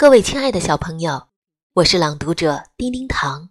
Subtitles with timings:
[0.00, 1.30] 各位亲爱的小朋友，
[1.72, 3.50] 我是朗读者丁丁糖。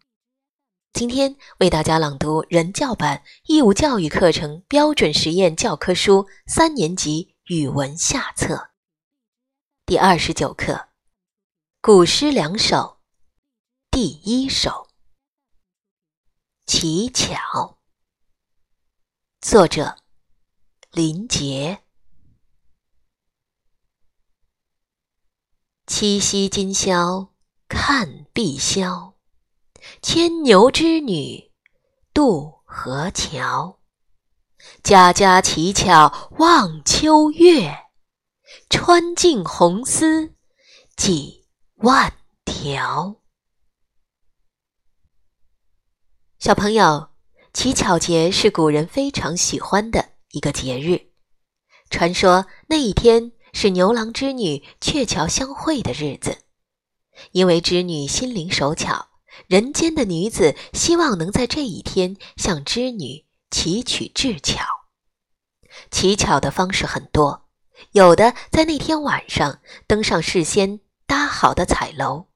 [0.93, 8.69] 今天为大家朗读人教版义务教育课程标准实验教科书三年级语文下册
[9.85, 10.71] 第二十九课
[11.81, 12.99] 《古诗两首》
[13.91, 14.69] 第一首
[16.65, 17.35] 《乞巧》，
[19.41, 19.97] 作者
[20.91, 21.83] 林杰。
[25.99, 27.33] 七夕今宵
[27.67, 29.15] 看碧霄，
[29.99, 31.51] 牵牛织女
[32.13, 33.79] 渡河桥。
[34.83, 37.75] 家家乞巧望秋月，
[38.69, 40.35] 穿尽红丝
[40.95, 42.13] 几万
[42.45, 43.15] 条。
[46.37, 47.09] 小朋友，
[47.53, 51.09] 乞巧节是古人非常喜欢的一个节日，
[51.89, 53.31] 传说那一天。
[53.59, 56.43] 是牛郎织女鹊桥相会的日子，
[57.31, 59.07] 因为织女心灵手巧，
[59.47, 64.63] 人间的女子希望能在这一天向织女祈取智巧。
[65.89, 67.47] 乞巧的方式很多，
[67.93, 72.27] 有的在那天晚上登上事先搭好的彩楼，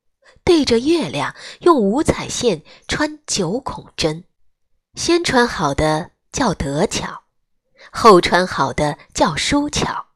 [0.44, 4.24] 对着月亮用五彩线穿九孔针，
[4.96, 7.26] 先穿好的叫得巧，
[7.92, 10.08] 后穿好的叫疏巧。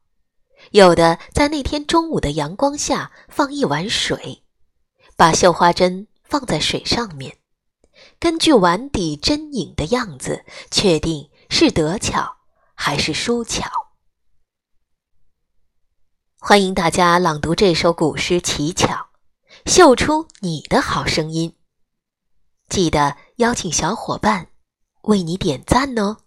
[0.76, 4.44] 有的在那天中午的阳光下放一碗水，
[5.16, 7.38] 把绣花针放在水上面，
[8.20, 12.40] 根据碗底针影的样子，确定是得巧
[12.74, 13.72] 还是疏巧。
[16.42, 19.08] 欢迎大家朗读这首古诗《乞巧》，
[19.72, 21.56] 秀出你的好声音。
[22.68, 24.50] 记得邀请小伙伴
[25.04, 26.18] 为你点赞哦。